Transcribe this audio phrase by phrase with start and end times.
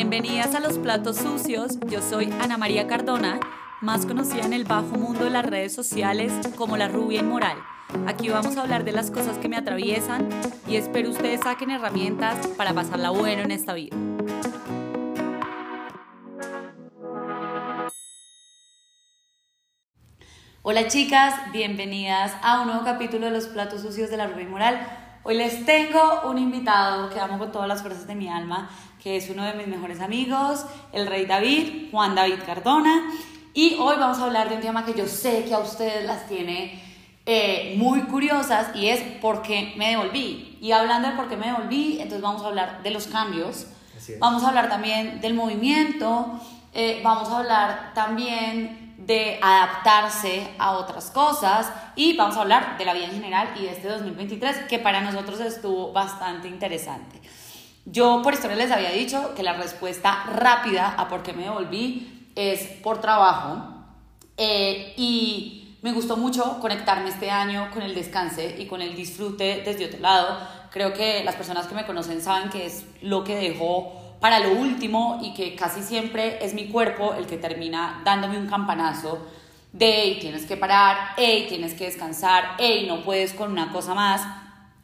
[0.00, 3.38] Bienvenidas a Los Platos Sucios, yo soy Ana María Cardona,
[3.82, 7.58] más conocida en el bajo mundo de las redes sociales como la rubia inmoral.
[8.06, 10.26] Aquí vamos a hablar de las cosas que me atraviesan
[10.66, 13.94] y espero ustedes saquen herramientas para pasarla bueno en esta vida.
[20.62, 24.80] Hola chicas, bienvenidas a un nuevo capítulo de Los Platos Sucios de la Rubia Inmoral.
[25.22, 28.70] Hoy les tengo un invitado que amo con todas las fuerzas de mi alma,
[29.02, 33.10] que es uno de mis mejores amigos, el rey David, Juan David Cardona.
[33.54, 36.28] Y hoy vamos a hablar de un tema que yo sé que a ustedes las
[36.28, 36.80] tiene
[37.26, 40.58] eh, muy curiosas y es por qué me devolví.
[40.60, 43.66] Y hablando de por qué me devolví, entonces vamos a hablar de los cambios,
[44.18, 46.40] vamos a hablar también del movimiento,
[46.72, 52.84] eh, vamos a hablar también de adaptarse a otras cosas y vamos a hablar de
[52.84, 57.20] la vida en general y de este 2023 que para nosotros estuvo bastante interesante.
[57.86, 62.28] Yo por historia les había dicho que la respuesta rápida a por qué me devolví
[62.36, 63.62] es por trabajo
[64.36, 69.62] eh, y me gustó mucho conectarme este año con el descanse y con el disfrute
[69.64, 70.38] desde otro lado.
[70.70, 74.52] Creo que las personas que me conocen saben que es lo que dejó para lo
[74.52, 79.26] último y que casi siempre es mi cuerpo el que termina dándome un campanazo
[79.72, 83.94] de hey, tienes que parar, hey, tienes que descansar, hey, no puedes con una cosa
[83.94, 84.22] más.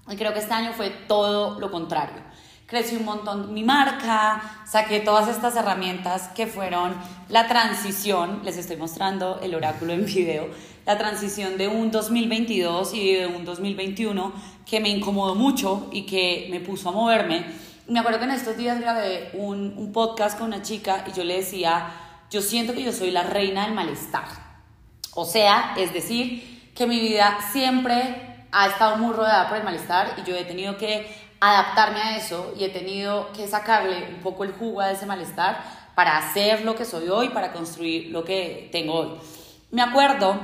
[0.08, 2.22] Y creo que este año fue todo lo contrario
[2.66, 6.94] crecí un montón mi marca, saqué todas estas herramientas que fueron
[7.28, 10.48] la transición, les estoy mostrando el oráculo en video,
[10.84, 14.32] la transición de un 2022 y de un 2021
[14.64, 17.46] que me incomodó mucho y que me puso a moverme.
[17.86, 21.22] Me acuerdo que en estos días grabé un, un podcast con una chica y yo
[21.22, 21.92] le decía,
[22.30, 24.24] yo siento que yo soy la reina del malestar.
[25.14, 30.14] O sea, es decir, que mi vida siempre ha estado muy rodeada por el malestar
[30.18, 34.44] y yo he tenido que adaptarme a eso y he tenido que sacarle un poco
[34.44, 35.62] el jugo a ese malestar
[35.94, 39.08] para hacer lo que soy hoy, para construir lo que tengo hoy.
[39.70, 40.38] Me acuerdo,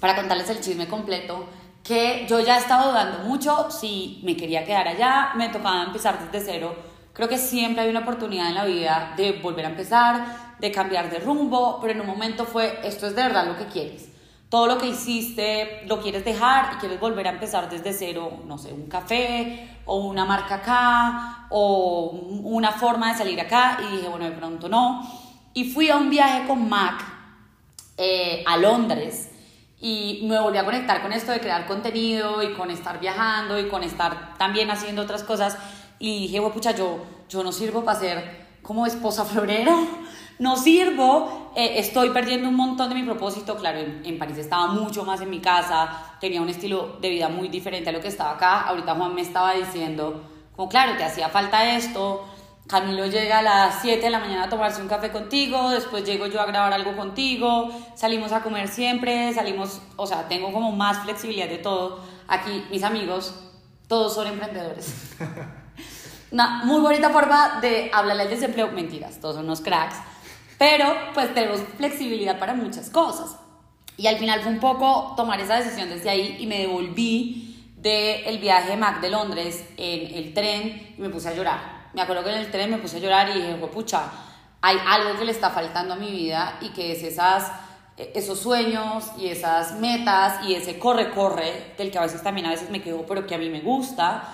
[0.00, 1.46] para contarles el chisme completo,
[1.82, 6.52] que yo ya estaba dudando mucho si me quería quedar allá, me tocaba empezar desde
[6.52, 6.76] cero.
[7.12, 11.10] Creo que siempre hay una oportunidad en la vida de volver a empezar, de cambiar
[11.10, 14.08] de rumbo, pero en un momento fue, esto es de verdad lo que quieres
[14.48, 18.56] todo lo que hiciste lo quieres dejar y quieres volver a empezar desde cero, no
[18.56, 22.10] sé, un café o una marca acá o
[22.44, 25.02] una forma de salir acá y dije, bueno, de pronto no.
[25.52, 27.04] Y fui a un viaje con Mac
[27.96, 29.30] eh, a Londres
[29.80, 33.68] y me volví a conectar con esto de crear contenido y con estar viajando y
[33.68, 35.58] con estar también haciendo otras cosas
[35.98, 39.86] y dije, bueno, pucha, yo, yo no sirvo para ser como esposa florero
[40.38, 43.56] no sirvo, eh, estoy perdiendo un montón de mi propósito.
[43.56, 47.48] Claro, en, París estaba mucho más en mi casa, tenía un estilo de vida muy
[47.48, 48.60] diferente a lo que estaba acá.
[48.60, 50.22] Ahorita Juan me estaba diciendo,
[50.54, 52.24] como claro, te hacía falta esto.
[52.68, 56.28] Camilo llega a las 7 de la mañana a tomarse un café contigo, después llego
[56.28, 60.98] yo a grabar algo contigo, salimos a comer siempre, salimos, o sea, tengo como más
[61.02, 61.98] flexibilidad de todo.
[62.28, 63.34] Aquí mis amigos,
[63.88, 65.16] todos son emprendedores.
[66.30, 69.96] Una muy bonita forma de hablarle al desempleo, mentiras, todos son unos cracks
[70.58, 73.36] pero pues tenemos flexibilidad para muchas cosas.
[73.96, 78.38] Y al final fue un poco tomar esa decisión desde ahí y me devolví del
[78.38, 81.90] viaje de Mac de Londres en el tren y me puse a llorar.
[81.94, 84.10] Me acuerdo que en el tren me puse a llorar y dije, pucha,
[84.60, 87.50] hay algo que le está faltando a mi vida y que es esas,
[87.96, 92.70] esos sueños y esas metas y ese corre-corre del que a veces también a veces
[92.70, 94.28] me quedo, pero que a mí me gusta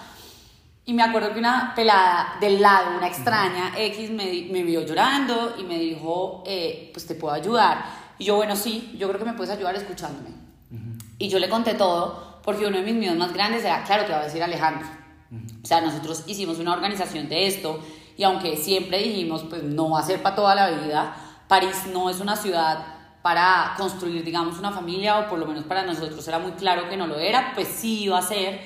[0.86, 5.54] y me acuerdo que una pelada del lado, una extraña, X, me, me vio llorando
[5.58, 7.84] y me dijo, eh, pues te puedo ayudar.
[8.18, 10.30] Y yo, bueno, sí, yo creo que me puedes ayudar escuchándome.
[11.18, 14.12] Y yo le conté todo, porque uno de mis miedos más grandes era, claro, que
[14.12, 14.86] va a decir Alejandro.
[15.62, 17.80] O sea, nosotros hicimos una organización de esto
[18.16, 21.16] y aunque siempre dijimos, pues no va a ser para toda la vida,
[21.48, 22.86] París no es una ciudad
[23.22, 26.96] para construir, digamos, una familia, o por lo menos para nosotros era muy claro que
[26.96, 28.60] no lo era, pues sí iba a ser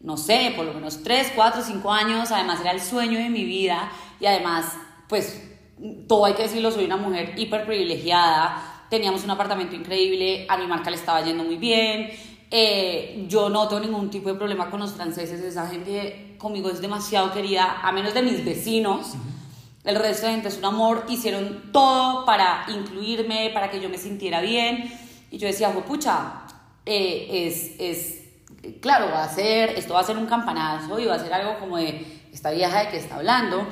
[0.00, 3.44] no sé, por lo menos 3, 4, 5 años, además era el sueño de mi
[3.44, 4.76] vida y además,
[5.08, 5.42] pues,
[6.08, 10.66] todo hay que decirlo, soy una mujer hiper privilegiada, teníamos un apartamento increíble, a mi
[10.66, 12.10] marca le estaba yendo muy bien,
[12.50, 16.80] eh, yo no tengo ningún tipo de problema con los franceses, esa gente conmigo es
[16.80, 19.12] demasiado querida, a menos de mis vecinos.
[19.84, 23.98] El resto de gente es un amor, hicieron todo para incluirme, para que yo me
[23.98, 24.92] sintiera bien.
[25.30, 26.42] Y yo decía, pucha,
[26.84, 28.19] eh, es, es
[28.80, 31.58] claro, va a ser, esto va a ser un campanazo y va a ser algo
[31.58, 33.66] como de esta vieja de que está hablando.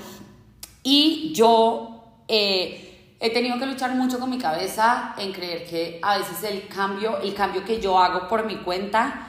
[0.83, 6.19] Y yo eh, he tenido que luchar mucho con mi cabeza en creer que a
[6.19, 9.27] veces el cambio, el cambio que yo hago por mi cuenta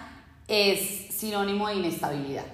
[0.47, 2.45] es sinónimo de inestabilidad.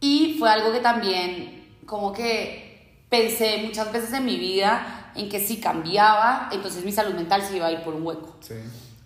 [0.00, 5.40] Y fue algo que también como que pensé muchas veces en mi vida en que
[5.40, 8.36] si cambiaba, entonces mi salud mental se iba a ir por un hueco.
[8.40, 8.54] Sí.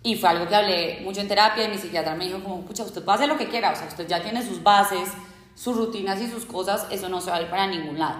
[0.05, 2.83] Y fue algo que hablé mucho en terapia y mi psiquiatra me dijo como, pucha,
[2.83, 5.09] usted puede hacer lo que quiera, o sea, usted ya tiene sus bases,
[5.55, 8.19] sus rutinas y sus cosas, eso no se va a ir para ningún lado.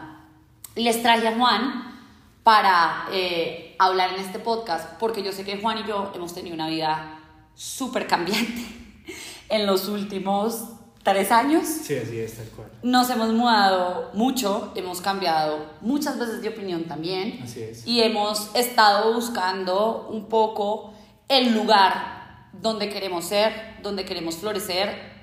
[0.73, 2.01] Les traje a Juan
[2.41, 6.55] para eh, hablar en este podcast, porque yo sé que Juan y yo hemos tenido
[6.55, 7.19] una vida
[7.53, 8.65] súper cambiante
[9.49, 10.63] en los últimos
[11.03, 11.67] tres años.
[11.67, 12.71] Sí, así es, tal cual.
[12.81, 17.41] Nos hemos mudado mucho, hemos cambiado muchas veces de opinión también.
[17.43, 17.85] Así es.
[17.85, 20.94] Y hemos estado buscando un poco
[21.27, 25.13] el lugar donde queremos ser, donde queremos florecer.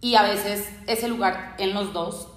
[0.00, 2.28] Y a veces ese lugar en los dos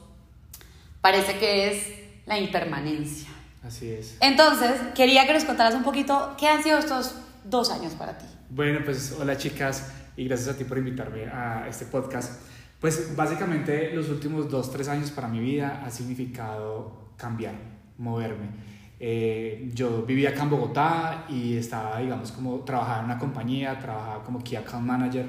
[1.02, 1.88] parece que es
[2.26, 3.30] la impermanencia.
[3.66, 4.18] Así es.
[4.20, 7.16] Entonces, quería que nos contaras un poquito qué han sido estos
[7.46, 8.26] dos años para ti.
[8.50, 12.42] Bueno, pues hola chicas y gracias a ti por invitarme a este podcast.
[12.80, 17.56] Pues básicamente los últimos dos, tres años para mi vida ha significado cambiar,
[17.98, 18.50] moverme.
[19.06, 24.24] Eh, yo vivía acá en Bogotá y estaba, digamos, como trabajaba en una compañía, trabajaba
[24.24, 25.26] como Key Account Manager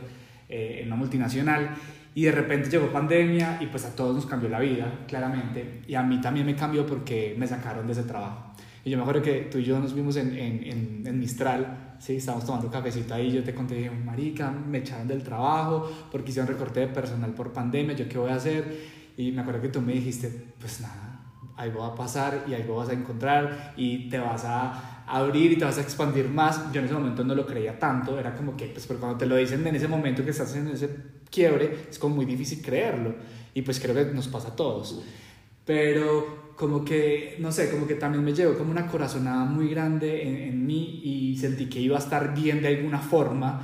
[0.48, 1.70] eh, en una multinacional
[2.14, 5.96] y de repente llegó pandemia y pues a todos nos cambió la vida, claramente, y
[5.96, 8.54] a mí también me cambió porque me sacaron de ese trabajo.
[8.84, 11.96] Y yo me acuerdo que tú y yo nos vimos en, en, en, en Mistral,
[11.98, 12.14] ¿sí?
[12.14, 16.46] estábamos tomando cafecito ahí, yo te conté, dije, marica, me echaron del trabajo porque hicieron
[16.46, 19.02] recorte de personal por pandemia, ¿yo qué voy a hacer?
[19.16, 20.30] Y me acuerdo que tú me dijiste,
[20.60, 21.13] pues nada,
[21.56, 25.56] algo va a pasar y algo vas a encontrar y te vas a abrir y
[25.56, 26.72] te vas a expandir más.
[26.72, 29.26] Yo en ese momento no lo creía tanto, era como que, pues, pero cuando te
[29.26, 30.88] lo dicen en ese momento que estás en ese
[31.30, 33.14] quiebre, es como muy difícil creerlo.
[33.54, 35.02] Y pues creo que nos pasa a todos.
[35.64, 40.28] Pero como que, no sé, como que también me llegó como una corazonada muy grande
[40.28, 43.62] en, en mí y sentí que iba a estar bien de alguna forma.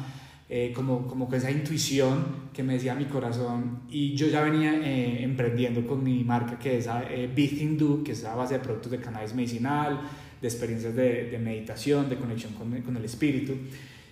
[0.52, 4.74] Eh, como, como con esa intuición que me decía mi corazón y yo ya venía
[4.74, 8.58] eh, emprendiendo con mi marca que es eh, Thing Do, que es a base de
[8.58, 10.00] productos de cannabis medicinal,
[10.42, 13.52] de experiencias de, de meditación, de conexión con, con, el espíritu.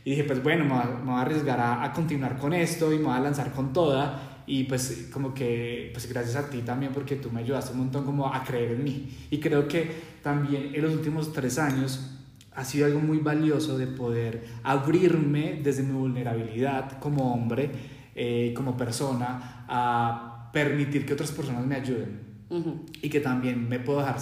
[0.05, 2.93] Y dije, pues bueno, me voy me voy a arriesgar a, a, continuar con esto
[2.93, 4.45] y me voy a lanzar con toda.
[4.47, 8.05] Y pues como que, pues gracias a ti también, porque tú me ayudaste un montón
[8.05, 9.11] como a creer en mí.
[9.33, 9.91] Y creo que
[10.23, 12.18] también en los últimos tres años
[12.59, 17.71] ha sido algo muy valioso de poder abrirme desde mi vulnerabilidad como hombre,
[18.17, 22.21] eh, como persona, a permitir que otras personas me ayuden.
[22.51, 22.81] Uh -huh.
[23.01, 24.17] Y que también me puedo dejar,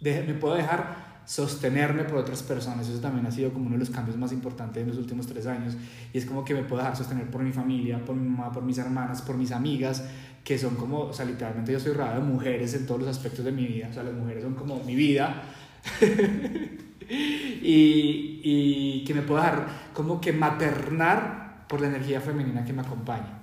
[0.00, 2.88] de, me puedo dejar sostenerme por otras personas.
[2.88, 5.48] Eso también ha sido como uno de los cambios más importantes en los últimos tres
[5.48, 5.76] años.
[6.12, 8.62] Y es como que me puedo dejar sostener por mi familia, por mi mamá, por
[8.62, 10.04] mis hermanas, por mis amigas,
[10.44, 13.44] que son como, o sea, literalmente yo estoy rodeado de mujeres en todos los aspectos
[13.44, 13.88] de mi vida.
[13.90, 15.42] O sea, las mujeres son como mi vida.
[17.10, 22.82] y, y, que me puedo dejar como que maternar por la energía femenina que me
[22.82, 23.38] acompaña.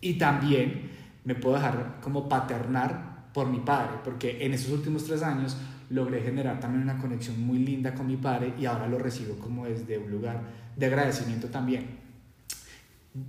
[0.00, 0.90] Y también
[1.24, 5.56] me puedo dejar como paternar por mi padre, porque en esos últimos tres años
[5.90, 9.66] logré generar también una conexión muy linda con mi padre y ahora lo recibo como
[9.66, 10.40] desde un lugar
[10.76, 11.86] de agradecimiento también,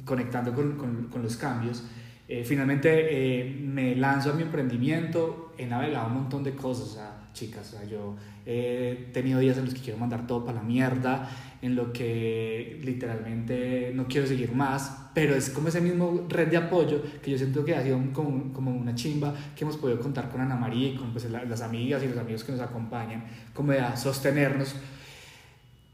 [0.05, 1.83] conectando con, con, con los cambios.
[2.27, 6.93] Eh, finalmente eh, me lanzo a mi emprendimiento, he navegado un montón de cosas, o
[6.93, 10.57] sea, chicas, o sea, yo he tenido días en los que quiero mandar todo para
[10.57, 11.29] la mierda,
[11.61, 16.57] en lo que literalmente no quiero seguir más, pero es como ese mismo red de
[16.57, 20.29] apoyo que yo siento que ha sido como, como una chimba que hemos podido contar
[20.29, 23.71] con Ana María y con pues, las amigas y los amigos que nos acompañan, como
[23.71, 24.75] de sostenernos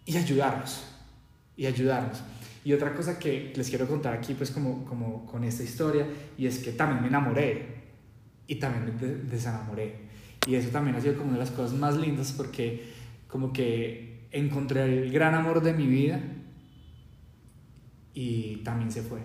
[0.06, 0.86] y ayudarnos,
[1.56, 2.24] y ayudarnos.
[2.64, 6.06] Y otra cosa que les quiero contar aquí, pues como, como con esta historia,
[6.38, 7.78] y es que también me enamoré
[8.48, 10.08] y también me desenamoré.
[10.48, 12.94] Y eso también ha sido como una de las cosas más lindas porque
[13.28, 16.22] como que encontré el gran amor de mi vida
[18.14, 19.20] y también se fue.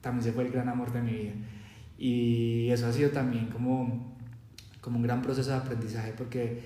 [0.00, 1.32] También se fue el gran amor de mi vida.
[1.98, 4.16] Y eso ha sido también como,
[4.80, 6.62] como un gran proceso de aprendizaje porque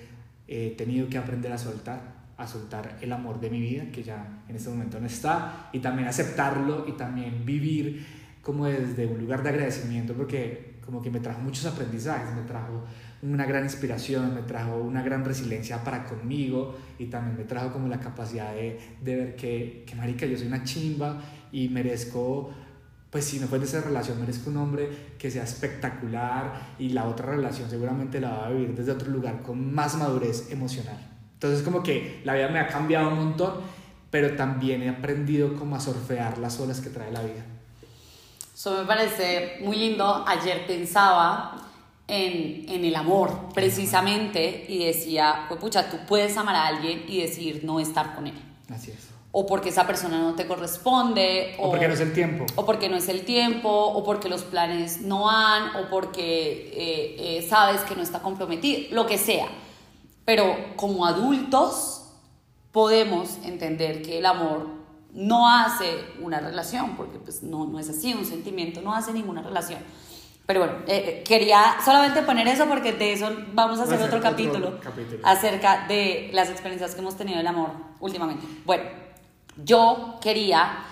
[0.47, 4.43] he tenido que aprender a soltar, a soltar el amor de mi vida, que ya
[4.47, 8.05] en este momento no está, y también aceptarlo y también vivir
[8.41, 12.83] como desde un lugar de agradecimiento porque como que me trajo muchos aprendizajes, me trajo
[13.21, 17.87] una gran inspiración, me trajo una gran resiliencia para conmigo y también me trajo como
[17.87, 21.21] la capacidad de, de ver que, que, marica, yo soy una chimba
[21.51, 22.51] y merezco,
[23.09, 27.05] pues si no fue de esa relación, merezco un hombre que sea espectacular y la
[27.05, 30.97] otra relación seguramente la va a vivir desde otro lugar con más madurez emocional.
[31.33, 33.53] Entonces como que la vida me ha cambiado un montón,
[34.09, 37.45] pero también he aprendido como a surfear las olas que trae la vida.
[38.53, 40.25] Eso me parece muy lindo.
[40.27, 41.68] Ayer pensaba
[42.09, 47.21] en, en, el amor, precisamente, y decía, pues pucha, tú puedes amar a alguien y
[47.21, 48.33] decir no estar con él.
[48.73, 49.07] Así es.
[49.31, 51.55] O porque esa persona no te corresponde.
[51.59, 52.45] O, o porque no es el tiempo.
[52.55, 57.37] O porque no es el tiempo, o porque los planes no han, o porque eh,
[57.37, 59.47] eh, sabes que no está comprometido, lo que sea.
[60.25, 61.99] pero como adultos
[62.71, 64.79] podemos entender que el amor
[65.13, 65.85] no hace
[66.21, 69.79] una relación, porque pues no, no es así, un sentimiento no hace ninguna relación.
[70.49, 74.19] Pero bueno, eh, eh, quería solamente poner eso porque de eso vamos a hacer, otro,
[74.19, 74.79] capítulo,
[75.21, 78.47] acerca de las experiencias que hemos tenido del amor últimamente.
[78.65, 78.85] Bueno,
[79.57, 80.85] yo quería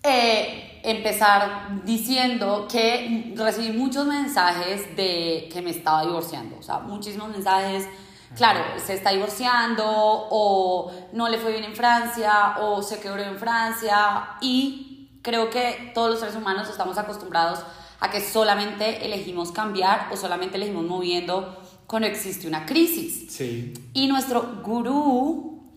[0.00, 7.30] eh, empezar diciendo que recibí muchos mensajes de que me estaba divorciando, o sea, muchísimos
[7.30, 7.88] mensajes.
[8.36, 13.38] Claro, se está divorciando o no le fue bien en Francia o se quebró en
[13.38, 20.08] Francia y creo que todos los seres humanos estamos acostumbrados a que solamente elegimos cambiar
[20.12, 21.56] o solamente elegimos moviendo
[21.86, 23.32] cuando existe una crisis.
[23.32, 23.74] Sí.
[23.92, 25.72] Y nuestro gurú,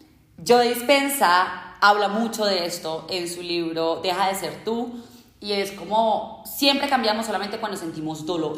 [0.46, 4.94] Joe Dispensa, habla mucho de esto en su libro Deja de ser tú.
[5.40, 8.58] Y es como siempre cambiamos solamente cuando sentimos dolor.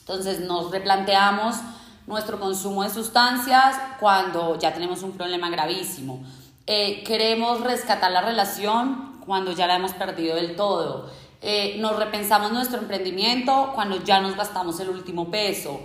[0.00, 1.56] Entonces nos replanteamos
[2.06, 6.24] nuestro consumo de sustancias cuando ya tenemos un problema gravísimo.
[6.66, 11.10] Eh, queremos rescatar la relación cuando ya la hemos perdido del todo.
[11.48, 15.80] Eh, nos repensamos nuestro emprendimiento cuando ya nos gastamos el último peso.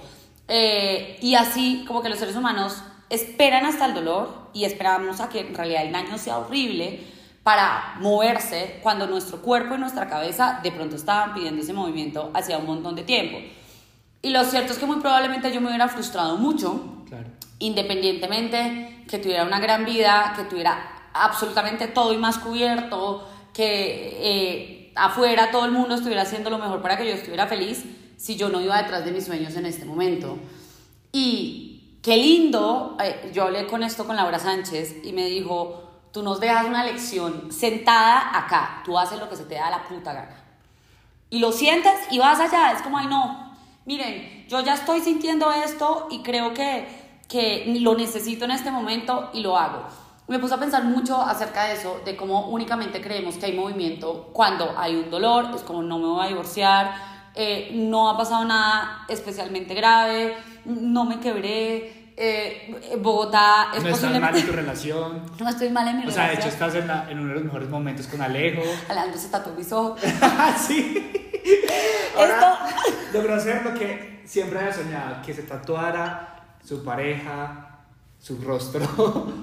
[0.47, 5.29] Eh, y así como que los seres humanos esperan hasta el dolor y esperamos a
[5.29, 7.01] que en realidad el daño sea horrible
[7.43, 12.57] para moverse cuando nuestro cuerpo y nuestra cabeza de pronto estaban pidiendo ese movimiento hacía
[12.57, 13.37] un montón de tiempo.
[14.23, 17.03] Y lo cierto es que muy probablemente yo me hubiera frustrado mucho,
[17.59, 24.17] independientemente que tuviera una gran vida, que tuviera absolutamente todo y más cubierto, que...
[24.21, 27.83] Eh, afuera todo el mundo estuviera haciendo lo mejor para que yo estuviera feliz
[28.17, 30.37] si yo no iba detrás de mis sueños en este momento.
[31.11, 36.21] Y qué lindo, eh, yo hablé con esto con Laura Sánchez y me dijo, tú
[36.23, 40.13] nos dejas una lección sentada acá, tú haces lo que se te da la puta
[40.13, 40.37] gana.
[41.29, 43.55] Y lo sientes y vas allá, es como, ay no,
[43.85, 46.87] miren, yo ya estoy sintiendo esto y creo que,
[47.27, 49.87] que lo necesito en este momento y lo hago
[50.27, 54.29] me puse a pensar mucho acerca de eso, de cómo únicamente creemos que hay movimiento
[54.33, 56.93] cuando hay un dolor, es como no me voy a divorciar,
[57.35, 60.35] eh, no ha pasado nada especialmente grave,
[60.65, 65.23] no me quebré, eh, Bogotá es no estás mal en tu relación.
[65.39, 66.23] No estoy mal en mi relación.
[66.23, 68.61] O sea, de hecho estás en, en, uno de los mejores momentos con Alejo.
[68.89, 69.99] Alejandro se tatuó mis ojos.
[70.67, 71.11] sí.
[71.43, 72.57] Esto...
[73.13, 77.70] logró hacer lo que siempre había soñado, que se tatuara su pareja
[78.21, 78.85] su rostro,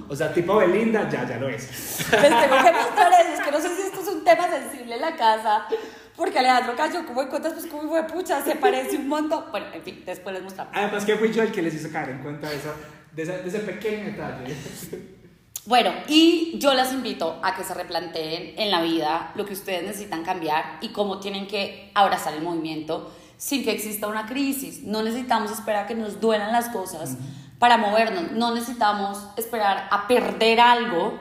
[0.09, 1.67] o sea, tipo Belinda, ya, ya lo es.
[2.11, 4.95] Les tengo que mostrar eso, es que no sé si esto es un tema sensible
[4.95, 5.65] en la casa,
[6.15, 9.45] porque Alejandro cayó como en cuentas, pues como fue pucha, se parece un montón.
[9.51, 10.73] Bueno, en fin, después les mostramos.
[10.75, 12.57] Además que fui yo el que les hizo caer en cuenta de,
[13.11, 14.55] de, ese, de ese pequeño detalle.
[15.65, 19.83] Bueno, y yo las invito a que se replanteen en la vida lo que ustedes
[19.83, 24.83] necesitan cambiar y cómo tienen que abrazar el movimiento sin que exista una crisis.
[24.83, 27.17] No necesitamos esperar a que nos duelan las cosas
[27.59, 28.31] para movernos.
[28.31, 31.19] No necesitamos esperar a perder algo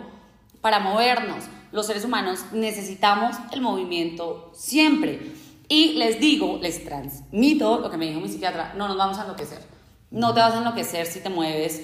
[0.61, 1.45] para movernos.
[1.73, 5.33] Los seres humanos necesitamos el movimiento siempre.
[5.68, 9.23] Y les digo, les transmito lo que me dijo mi psiquiatra, no nos vamos a
[9.23, 9.61] enloquecer.
[10.11, 11.83] No te vas a enloquecer si te mueves.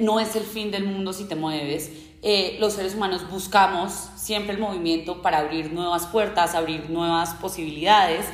[0.00, 1.90] No es el fin del mundo si te mueves.
[2.22, 8.26] Eh, los seres humanos buscamos siempre el movimiento para abrir nuevas puertas, abrir nuevas posibilidades.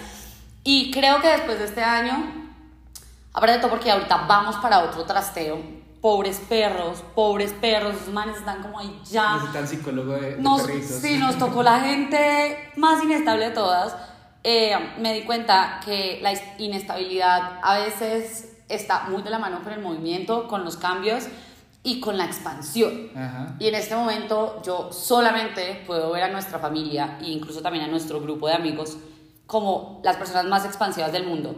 [0.64, 2.39] Y creo que después de este año
[3.32, 5.58] Aparte de todo porque ahorita vamos para otro trasteo.
[6.00, 9.34] Pobres perros, pobres perros, esos manes están como ahí ya.
[9.34, 10.96] Necesitan psicólogo de, nos, perritos.
[10.96, 13.94] Sí, nos tocó la gente más inestable de todas.
[14.42, 19.74] Eh, me di cuenta que la inestabilidad a veces está muy de la mano con
[19.74, 21.26] el movimiento, con los cambios
[21.82, 23.10] y con la expansión.
[23.58, 27.88] Y en este momento yo solamente puedo ver a nuestra familia e incluso también a
[27.88, 28.96] nuestro grupo de amigos
[29.46, 31.56] como las personas más expansivas del mundo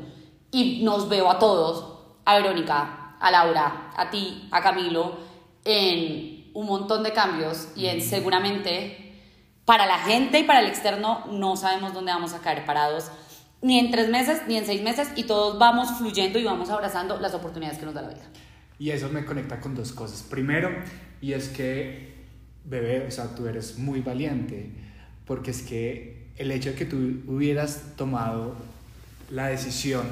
[0.52, 5.16] y nos veo a todos, a Verónica, a Laura, a ti, a Camilo,
[5.64, 9.14] en un montón de cambios y en seguramente
[9.64, 13.11] para la gente y para el externo no sabemos dónde vamos a caer parados,
[13.62, 17.18] ni en tres meses, ni en seis meses, y todos vamos fluyendo y vamos abrazando
[17.18, 18.28] las oportunidades que nos da la vida.
[18.78, 20.23] Y eso me conecta con dos cosas.
[20.23, 20.71] Primero,
[21.21, 22.26] y es que,
[22.64, 24.71] bebé, o sea, tú eres muy valiente,
[25.25, 28.56] porque es que el hecho de que tú hubieras tomado
[29.30, 30.02] la decisión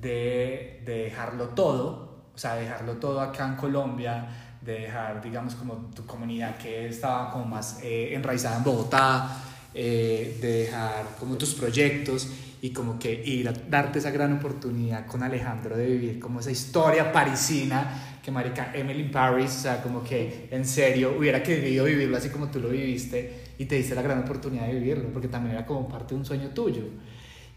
[0.00, 4.28] de, dejarlo todo, o sea, dejarlo todo acá en Colombia,
[4.60, 10.38] de dejar, digamos, como tu comunidad que estaba como más eh, enraizada en Bogotá, eh,
[10.40, 12.28] de dejar como tus proyectos
[12.62, 17.12] y como que ir darte esa gran oportunidad con Alejandro de vivir como esa historia
[17.12, 22.16] parisina que marica Emily in Paris, o sea, como que en serio hubiera querido vivirlo
[22.16, 25.54] así como tú lo viviste y te diste la gran oportunidad de vivirlo, porque también
[25.54, 26.82] era como parte de un sueño tuyo.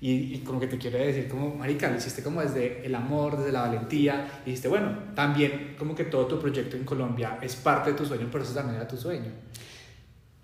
[0.02, 3.38] Y, y, como que te quiere decir, como, marica, lo hiciste como desde el amor,
[3.38, 7.58] desde la valentía, y dijiste, bueno, también como que todo tu proyecto en Colombia es
[7.58, 9.32] parte de tu sueño, pero eso también era tu sueño.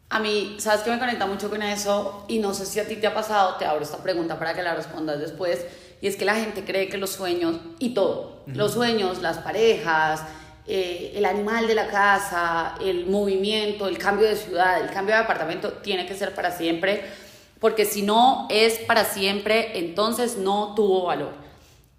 [0.10, 2.26] A mí, ¿sabes que me conecta mucho con eso?
[2.28, 4.62] Y no sé si a ti te ha pasado, te abro esta pregunta para que
[4.62, 5.66] la respondas después,
[6.02, 10.22] y es que la gente cree que los sueños, y todo, los sueños, las parejas,
[10.68, 15.22] eh, el animal de la casa, el movimiento, el cambio de ciudad, el cambio de
[15.22, 17.04] apartamento, tiene que ser para siempre
[17.60, 21.34] porque si no es para siempre, entonces no tuvo valor.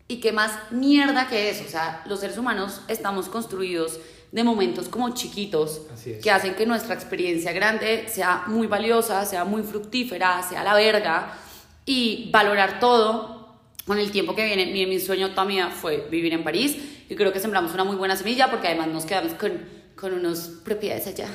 [0.08, 3.98] Y qué más mierda que eso, o sea, los seres humanos estamos construidos
[4.30, 5.82] de momentos como chiquitos
[6.22, 11.36] que hacen que nuestra experiencia grande sea muy valiosa, sea muy fructífera, sea la verga
[11.84, 14.66] y valorar todo con el tiempo que viene.
[14.66, 16.76] Mi, mi sueño también fue vivir en París
[17.08, 20.50] y creo que sembramos una muy buena semilla porque además nos quedamos con, con unas
[20.62, 21.28] propiedades allá.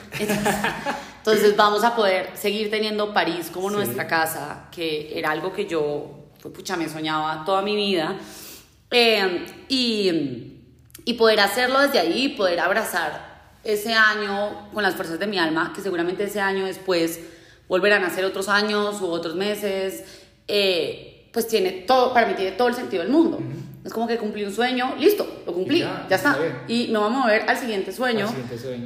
[1.18, 6.30] Entonces vamos a poder seguir teniendo París como nuestra casa, que era algo que yo,
[6.42, 8.18] pues, pucha, me soñaba toda mi vida.
[8.92, 10.60] Eh, y,
[11.06, 13.32] y poder hacerlo desde ahí, poder abrazar
[13.64, 17.20] ese año con las fuerzas de mi alma, que seguramente ese año después
[17.68, 20.04] volverán a ser otros años u otros meses,
[20.48, 23.40] eh, pues tiene todo, para mí tiene todo el sentido del mundo.
[23.84, 26.38] Es como que cumplí un sueño, listo, lo cumplí, ya, está.
[26.68, 28.28] y me vamos a mover al siguiente sueño,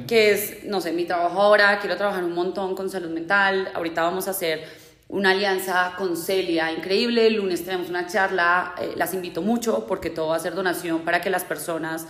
[0.06, 4.02] que es, no sé, mi trabajo ahora, quiero trabajar un montón con salud mental, ahorita
[4.02, 4.64] vamos a hacer
[5.08, 10.10] una alianza con Celia increíble, el lunes tenemos una charla, eh, las invito mucho porque
[10.10, 12.06] todo va a ser donación para que las personas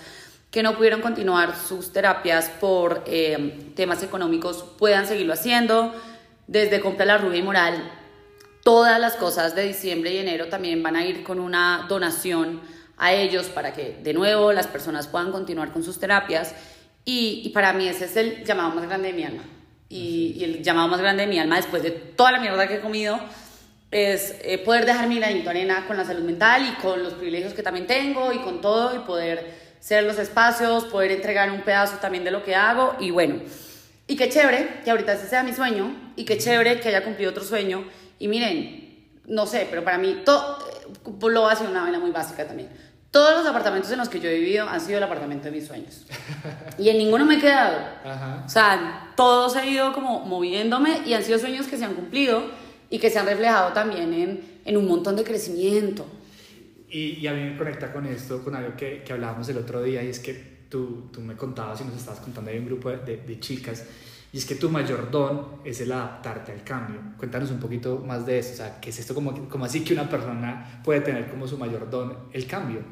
[0.50, 5.92] que no pudieron continuar sus terapias por eh, temas económicos puedan seguirlo haciendo.
[6.46, 7.92] Desde Compra la Rubia y Moral,
[8.62, 12.60] todas las cosas de diciembre y enero también van a ir con una donación
[12.96, 16.54] a ellos para que de nuevo las personas puedan continuar con sus terapias.
[17.04, 19.42] Y, para mí ese es el llamado más grande de mi alma.
[19.88, 22.80] Y, el llamado más grande de mi alma después de toda la mierda que he
[22.80, 23.18] comido
[23.92, 27.54] es eh, poder dejar mi granito arena con la salud mental y con los privilegios
[27.54, 31.98] que también tengo y con todo y poder ser los espacios, poder entregar un pedazo
[31.98, 33.40] también de lo que hago y bueno,
[34.08, 37.30] y qué chévere que ahorita ese sea mi sueño y qué chévere que haya cumplido
[37.30, 37.84] otro sueño
[38.18, 42.44] y miren, no sé, pero para mí todo, eh, lo hace una vaina muy básica
[42.44, 42.68] también
[43.10, 45.66] todos los apartamentos en los que yo he vivido han sido el apartamento de mis
[45.66, 46.06] sueños.
[46.78, 47.78] Y en ninguno me he quedado.
[48.44, 52.42] O sea, todos he ido como moviéndome y han sido sueños que se han cumplido
[52.90, 56.06] y que se han reflejado también en, en un montón de crecimiento.
[56.88, 59.82] Y, y, a mí me conecta con esto, con algo que, que hablábamos el otro
[59.82, 62.90] día, y es que tú, tú me contabas y nos estabas contando, hay un grupo
[62.90, 63.84] de, de, chicas,
[64.36, 67.00] y es que tu mayor don es el adaptarte al cambio.
[67.16, 69.94] Cuéntanos un poquito más de eso, o sea, ¿qué es esto como, como así que
[69.94, 72.82] una persona puede tener como su mayor don el cambio?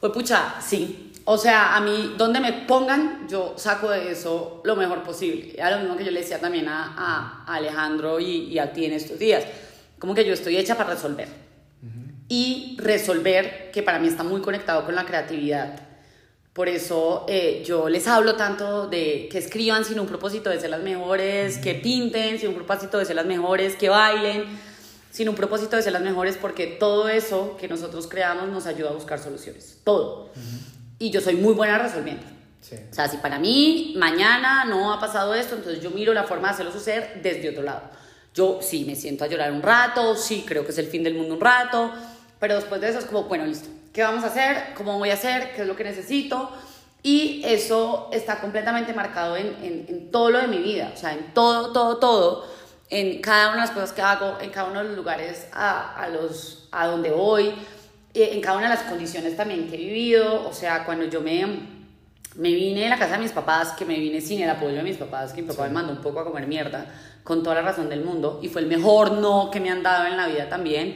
[0.00, 1.12] Pues pucha, sí.
[1.26, 5.52] O sea, a mí, donde me pongan, yo saco de eso lo mejor posible.
[5.56, 6.92] Era lo mismo que yo le decía también a,
[7.46, 9.44] a Alejandro y, y, a ti en estos días.
[10.00, 11.28] Como que yo estoy hecha para resolver.
[12.26, 15.91] Y resolver, que para mí está muy conectado con la creatividad.
[16.52, 20.68] Por eso eh, yo les hablo tanto de que escriban sin un propósito de ser
[20.68, 24.44] las mejores, que pinten sin un propósito de ser las mejores, que bailen
[25.10, 28.90] sin un propósito de ser las mejores, porque todo eso que nosotros creamos nos ayuda
[28.90, 30.30] a buscar soluciones, todo.
[30.98, 32.24] Y yo soy muy buena resolviendo.
[32.62, 36.48] O sea, si para mí mañana no ha pasado esto, entonces yo miro la forma
[36.48, 37.82] de hacerlo suceder desde otro lado.
[38.34, 41.14] Yo sí me siento a llorar un rato, sí creo que es el fin del
[41.14, 41.92] mundo un rato,
[42.38, 44.74] pero después de eso es como, bueno, listo, ¿qué vamos a hacer?
[44.74, 45.52] ¿Cómo voy a hacer?
[45.54, 46.50] ¿Qué es lo que necesito?
[47.02, 51.12] Y eso está completamente marcado en, en, en todo lo de mi vida, o sea,
[51.12, 54.82] en todo, todo, todo en cada una de las cosas que hago, en cada uno
[54.82, 57.54] de los lugares a, a los, a donde voy,
[58.12, 61.46] en cada una de las condiciones también que he vivido, o sea, cuando yo me,
[62.34, 64.82] me vine de la casa de mis papás, que me vine sin el apoyo de
[64.82, 66.84] mis papás, que mi papá me mandó un poco a comer mierda,
[67.24, 70.06] con toda la razón del mundo, y fue el mejor no que me han dado
[70.06, 70.94] en la vida también,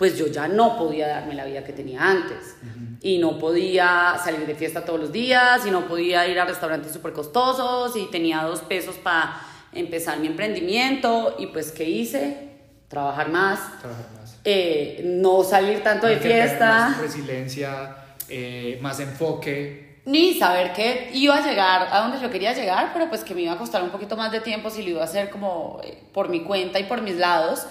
[0.00, 2.56] pues yo ya no podía darme la vida que tenía antes.
[3.02, 6.90] Y no podía salir de fiesta todos los días, y no podía ir a restaurantes
[6.90, 9.42] súper costosos, y tenía dos pesos para
[9.74, 12.48] empezar mi emprendimiento y pues ¿qué hice?
[12.88, 13.78] Trabajar más.
[13.78, 14.38] Trabajar más.
[14.42, 16.88] Eh, no salir tanto de fiesta.
[16.88, 17.96] Más resiliencia,
[18.30, 20.00] eh, más enfoque.
[20.06, 23.42] Ni saber que iba a llegar a donde yo quería llegar, pero pues que me
[23.42, 25.98] iba a costar un poquito más de tiempo si lo iba a hacer como eh,
[26.14, 27.66] por mi cuenta y por mis lados.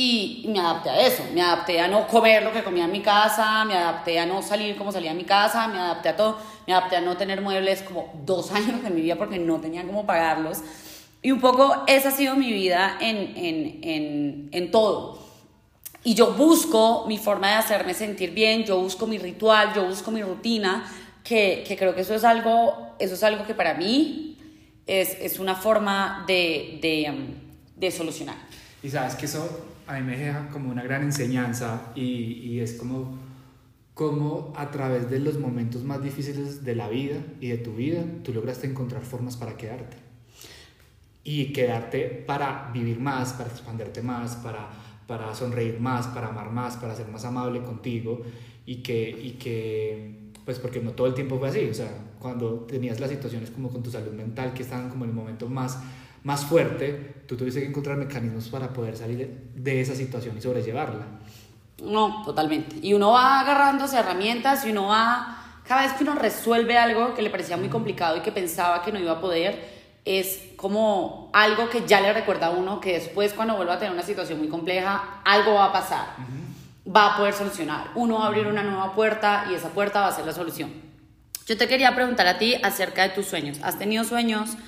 [0.00, 3.00] Y me adapté a eso, me adapté a no comer lo que comía en mi
[3.00, 6.38] casa, me adapté a no salir como salía en mi casa, me adapté a todo,
[6.68, 9.84] me adapté a no tener muebles como dos años en mi vida porque no tenía
[9.84, 10.58] cómo pagarlos.
[11.20, 15.18] Y un poco esa ha sido mi vida en, en, en, en todo.
[16.04, 20.12] Y yo busco mi forma de hacerme sentir bien, yo busco mi ritual, yo busco
[20.12, 20.88] mi rutina,
[21.24, 24.38] que, que creo que eso es algo, eso es algo que para mí
[24.86, 27.34] es, es una forma de, de, um,
[27.74, 28.36] de, solucionar.
[28.80, 32.74] Y sabes que eso a mí me deja como una gran enseñanza y, y es
[32.74, 33.16] como,
[33.94, 38.04] como a través de los momentos más difíciles de la vida y de tu vida,
[38.22, 39.96] tú lograste encontrar formas para quedarte.
[41.24, 44.68] Y quedarte para vivir más, para expanderte más, para,
[45.06, 48.22] para sonreír más, para amar más, para ser más amable contigo
[48.66, 52.60] y que, y que, pues porque no todo el tiempo fue así, o sea, cuando
[52.60, 55.78] tenías las situaciones como con tu salud mental que estaban como en el momento más
[56.28, 61.06] más fuerte, tú tuviste que encontrar mecanismos para poder salir de esa situación y sobrellevarla.
[61.82, 62.76] No, totalmente.
[62.82, 67.22] Y uno va agarrándose herramientas y uno va, cada vez que uno resuelve algo que
[67.22, 71.70] le parecía muy complicado y que pensaba que no iba a poder, es como algo
[71.70, 74.48] que ya le recuerda a uno que después cuando vuelva a tener una situación muy
[74.48, 76.08] compleja, algo va a pasar,
[76.86, 77.86] va a poder solucionar.
[77.94, 80.70] Uno va a abrir una nueva puerta y esa puerta va a ser la solución.
[81.46, 83.60] Yo te quería preguntar a ti acerca de tus sueños.
[83.62, 84.58] ¿Has tenido sueños?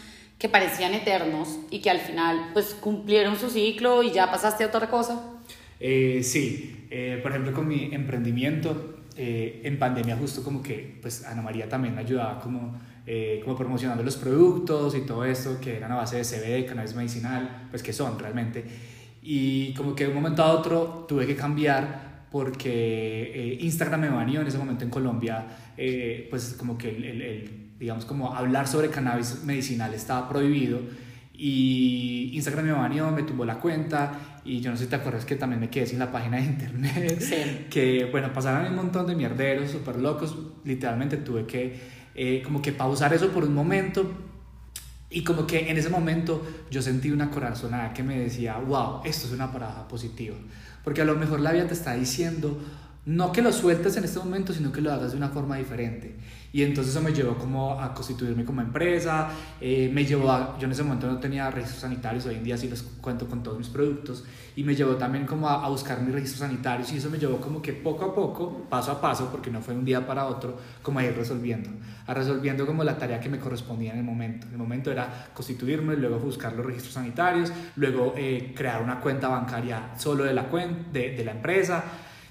[0.40, 4.68] Que parecían eternos y que al final pues cumplieron su ciclo y ya pasaste a
[4.68, 5.22] otra cosa?
[5.78, 11.26] Eh, sí, eh, por ejemplo con mi emprendimiento, eh, en pandemia justo como que pues
[11.26, 12.80] Ana María también me ayudaba como,
[13.44, 17.66] como promocionando los productos y todo esto que eran a base de CBD, cannabis medicinal,
[17.70, 18.64] pues que son realmente.
[19.20, 24.40] Y como que de un momento a otro tuve que cambiar porque Instagram me baneó
[24.40, 25.44] en ese momento en Colombia,
[26.30, 30.78] pues como que el, el digamos, como hablar sobre cannabis medicinal estaba prohibido.
[31.32, 34.40] Y Instagram me baneó, me tumbó la cuenta.
[34.44, 36.44] Y yo no sé si te acuerdas que también me quedé sin la página de
[36.44, 37.66] internet, sí.
[37.70, 41.78] que bueno, pasaron un montón de mierderos súper locos, literalmente tuve que
[42.14, 44.12] eh, como que pausar eso por un momento.
[45.08, 49.26] Y como que en ese momento yo sentí una corazonada que me decía, wow, esto
[49.26, 50.36] es una parada positiva,
[50.84, 52.62] porque a lo mejor la vida te está diciendo,
[53.06, 56.16] no que lo sueltes en este momento, sino que lo hagas de una forma diferente.
[56.52, 59.28] Y entonces eso me llevó como a constituirme como empresa,
[59.60, 62.56] eh, me llevó a, yo en ese momento no tenía registros sanitarios, hoy en día
[62.58, 64.24] sí los cuento con todos mis productos,
[64.56, 67.62] y me llevó también como a, buscar mis registros sanitarios y eso me llevó como
[67.62, 70.98] que poco a poco, paso a paso, porque no fue un día para otro, como
[70.98, 71.70] a ir resolviendo,
[72.06, 74.48] a resolviendo como la tarea que me correspondía en el momento.
[74.50, 79.92] El momento era constituirme, luego buscar los registros sanitarios, luego eh, crear una cuenta bancaria
[79.96, 80.48] solo de la,
[80.92, 81.84] de, de la empresa,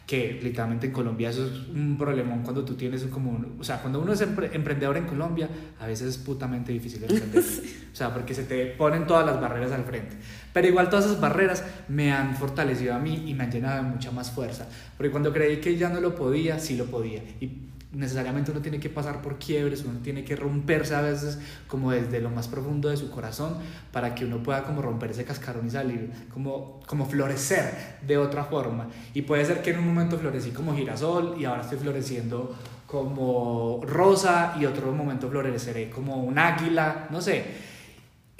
[0.09, 4.01] que literalmente en Colombia eso es un problemón cuando tú tienes como, o sea, cuando
[4.01, 5.47] uno es emprendedor en Colombia,
[5.79, 7.43] a veces es putamente difícil emprender,
[7.93, 10.15] o sea, porque se te ponen todas las barreras al frente,
[10.51, 13.87] pero igual todas esas barreras me han fortalecido a mí y me han llenado de
[13.87, 14.67] mucha más fuerza,
[14.97, 18.79] porque cuando creí que ya no lo podía, sí lo podía, y necesariamente uno tiene
[18.79, 22.89] que pasar por quiebres, uno tiene que romperse a veces como desde lo más profundo
[22.89, 23.57] de su corazón
[23.91, 28.43] para que uno pueda como romper ese cascarón y salir, como, como florecer de otra
[28.43, 28.89] forma.
[29.13, 33.81] Y puede ser que en un momento florecí como girasol y ahora estoy floreciendo como
[33.83, 37.68] rosa y otro momento floreceré como un águila, no sé.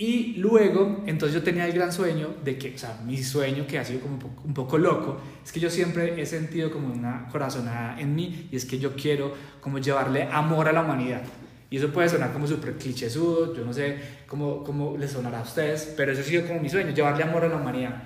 [0.02, 3.80] Y luego, entonces yo tenía el gran sueño de que, o sea, mi sueño que
[3.80, 8.00] ha sido como un poco, loco, es que yo siempre he sentido como una corazonada
[8.00, 11.24] en mí y es que yo quiero como llevarle amor a la humanidad.
[11.70, 15.44] Y eso puede sonar como súper clichésudo, yo no sé cómo, cómo les sonará a
[15.44, 18.04] ustedes, pero eso ha sido como mi sueño, llevarle amor a la humanidad.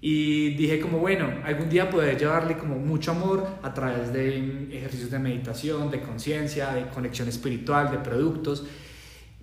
[0.00, 5.12] Y dije como, bueno, algún día poder llevarle como mucho amor a través de ejercicios
[5.12, 8.66] de meditación, de conciencia, de conexión espiritual, de productos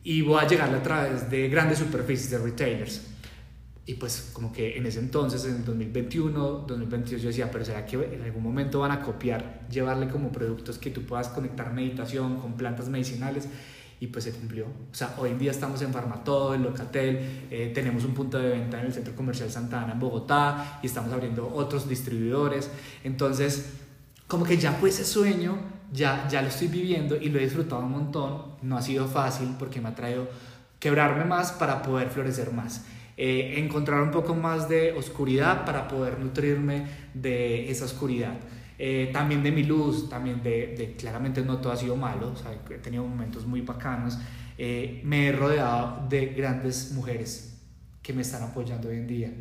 [0.08, 3.02] y voy a llegarle a través de grandes superficies de retailers.
[3.86, 7.98] Y pues como que en ese entonces, en 2021, 2022, yo decía, pero ¿será que
[7.98, 12.54] en algún momento van a copiar, llevarle como productos que tú puedas conectar meditación con
[12.54, 13.50] plantas medicinales?
[14.00, 14.68] Y pues se cumplió.
[14.68, 18.48] O sea, hoy en día estamos en Farmatodo, en Locatel, eh, tenemos un punto de
[18.48, 22.72] venta en el Centro Comercial Santa Ana en Bogotá y estamos abriendo otros distribuidores.
[23.04, 23.74] Entonces,
[24.26, 25.58] como que ya fue ese sueño
[25.92, 28.42] ya, ya lo estoy viviendo y lo he disfrutado un montón.
[28.62, 30.28] No ha sido fácil porque me ha traído
[30.80, 32.86] quebrarme más para poder florecer más.
[33.20, 38.38] Eh, encontrar un poco más de oscuridad para poder nutrirme de esa oscuridad.
[38.80, 42.34] Eh, también de mi luz, también de, claramente no todo ha sido malo,
[42.70, 44.20] he tenido momentos muy bacanos.
[44.58, 47.60] Eh, me he rodeado de grandes mujeres
[48.04, 49.34] que me están apoyando hoy en día.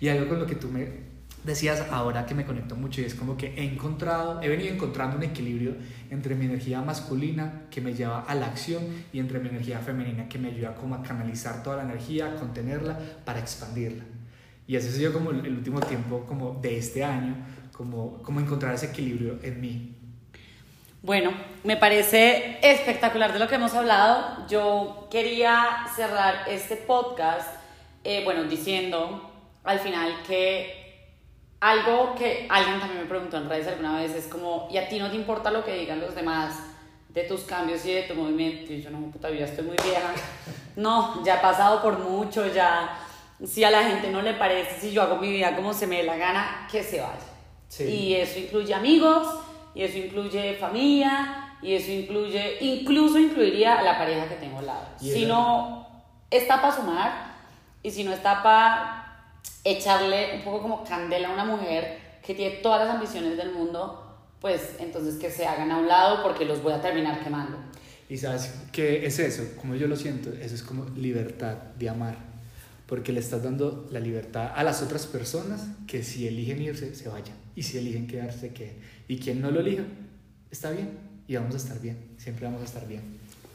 [0.00, 1.13] Y algo con lo que tú me
[1.44, 5.16] decías ahora que me conecto mucho y es como que he encontrado, he venido encontrando
[5.16, 5.76] un equilibrio
[6.10, 10.28] entre mi energía masculina que me lleva a la acción y entre mi energía femenina
[10.28, 14.04] que me ayuda como a canalizar toda la energía, a contenerla para expandirla.
[14.66, 17.36] Y ese ha sido como el último tiempo como de este año,
[17.76, 19.94] como, como encontrar ese equilibrio en mí.
[21.02, 21.32] Bueno,
[21.64, 24.46] me parece espectacular de lo que hemos hablado.
[24.48, 27.46] Yo quería cerrar este podcast,
[28.04, 29.30] eh, bueno, diciendo
[29.64, 30.83] al final que
[31.60, 34.98] algo que alguien también me preguntó en redes alguna vez es como, ¿y a ti
[34.98, 36.54] no te importa lo que digan los demás
[37.08, 38.72] de tus cambios y de tu movimiento?
[38.72, 40.12] Y yo, no, puta vida, estoy muy vieja.
[40.76, 42.98] No, ya he pasado por mucho, ya,
[43.44, 45.98] Si a la gente no le parece, si yo hago mi vida como se me
[45.98, 47.14] dé la gana, que se vaya.
[47.68, 47.84] Sí.
[47.84, 49.38] Y eso incluye amigos,
[49.72, 54.66] y eso incluye familia, y eso incluye, incluso incluiría a la pareja que tengo al
[54.66, 54.86] lado.
[54.98, 55.86] Si no
[56.28, 57.34] está para sumar,
[57.84, 59.13] y si no está para
[59.64, 64.00] echarle un poco como candela a una mujer que tiene todas las ambiciones del mundo,
[64.40, 67.56] pues entonces que se hagan a un lado porque los voy a terminar quemando.
[68.08, 72.16] Y sabes qué es eso, como yo lo siento, eso es como libertad de amar,
[72.86, 77.08] porque le estás dando la libertad a las otras personas que si eligen irse, se
[77.08, 78.76] vayan, y si eligen quedarse, que
[79.08, 79.84] Y quien no lo elija,
[80.50, 83.02] está bien, y vamos a estar bien, siempre vamos a estar bien.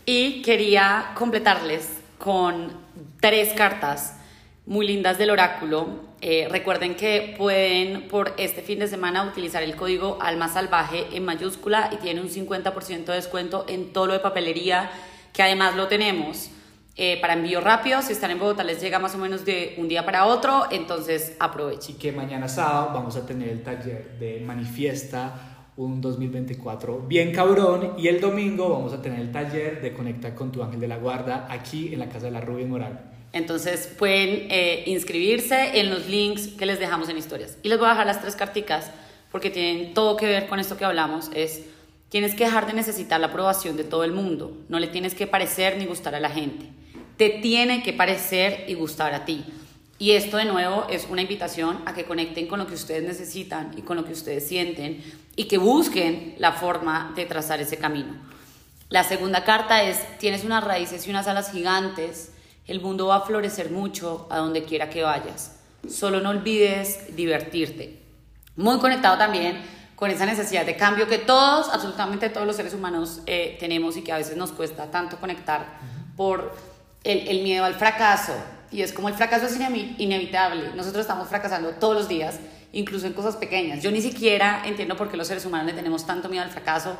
[0.05, 2.71] Y quería completarles con
[3.21, 4.13] tres cartas
[4.69, 5.87] muy lindas del oráculo.
[6.21, 11.25] Eh, recuerden que pueden por este fin de semana utilizar el código Alma Salvaje en
[11.25, 14.91] mayúscula y tienen un 50% de descuento en todo lo de papelería,
[15.33, 16.51] que además lo tenemos
[16.95, 18.03] eh, para envío rápido.
[18.03, 21.35] Si están en Bogotá les llega más o menos de un día para otro, entonces
[21.39, 21.95] aprovechen.
[21.95, 27.93] Y que mañana sábado vamos a tener el taller de Manifiesta un 2024 bien cabrón
[27.97, 30.97] y el domingo vamos a tener el taller de Conecta con tu ángel de la
[30.97, 33.09] guarda aquí en la casa de la Rubén Moral.
[33.31, 37.57] Entonces pueden eh, inscribirse en los links que les dejamos en historias.
[37.61, 38.91] Y les voy a dejar las tres carticas
[39.31, 41.29] porque tienen todo que ver con esto que hablamos.
[41.35, 41.61] Es,
[42.09, 44.57] tienes que dejar de necesitar la aprobación de todo el mundo.
[44.67, 46.65] No le tienes que parecer ni gustar a la gente.
[47.17, 49.43] Te tiene que parecer y gustar a ti.
[49.99, 53.73] Y esto de nuevo es una invitación a que conecten con lo que ustedes necesitan
[53.77, 55.03] y con lo que ustedes sienten
[55.35, 58.15] y que busquen la forma de trazar ese camino.
[58.87, 62.31] La segunda carta es, tienes unas raíces y unas alas gigantes,
[62.69, 65.55] el mundo va a florecer mucho a donde quiera que vayas.
[65.89, 67.99] Solo no olvides divertirte.
[68.55, 69.61] Muy conectado también
[69.95, 74.01] con esa necesidad de cambio que todos, absolutamente todos los seres humanos eh, tenemos y
[74.01, 75.79] que a veces nos cuesta tanto conectar
[76.15, 76.55] por
[77.03, 78.33] el, el miedo al fracaso.
[78.71, 80.71] Y es como el fracaso es inevi- inevitable.
[80.75, 82.39] Nosotros estamos fracasando todos los días,
[82.71, 83.81] incluso en cosas pequeñas.
[83.81, 86.95] Yo ni siquiera entiendo por qué los seres humanos le tenemos tanto miedo al fracaso.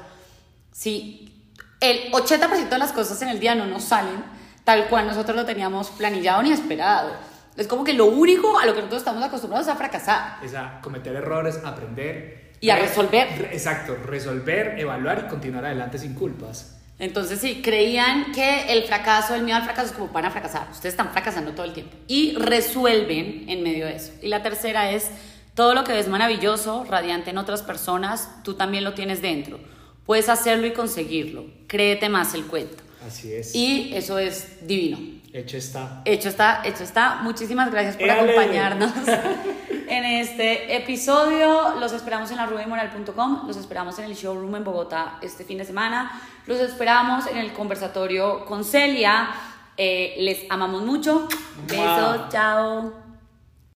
[0.71, 1.32] Si
[1.79, 4.23] el 80% de las cosas en el día no nos salen
[4.69, 7.12] tal cual nosotros lo teníamos planillado ni esperado.
[7.58, 10.38] Es como que lo único a lo que nosotros estamos acostumbrados es a fracasar.
[10.43, 12.51] Es a cometer errores, aprender.
[12.62, 13.27] Y a re- resolver.
[13.36, 16.77] re- exacto, resolver, evaluar y continuar adelante sin culpas.
[16.99, 20.67] Entonces, sí, creían que el fracaso, el miedo al fracaso es como van a fracasar.
[20.69, 21.97] Ustedes están fracasando todo el tiempo.
[22.08, 24.12] Y resuelven en medio de eso.
[24.21, 25.10] Y la tercera es,
[25.55, 29.60] todo lo que ves maravilloso, radiante en otras personas, tú también lo tienes dentro.
[30.05, 31.45] Puedes hacerlo y conseguirlo.
[31.67, 32.84] Créete más el cuento.
[33.06, 33.56] Así es.
[33.56, 34.98] Y eso es divino.
[35.32, 36.02] Hecho está.
[36.06, 37.20] Hecho está, hecho está.
[37.22, 38.92] Muchísimas gracias por acompañarnos
[39.88, 41.76] en este episodio.
[41.80, 46.12] Los esperamos en la los esperamos en el showroom en Bogotá este fin de semana,
[46.48, 49.30] los esperamos en el conversatorio con Celia.
[49.78, 51.28] Eh, les amamos mucho.
[51.68, 53.09] Besos, chao.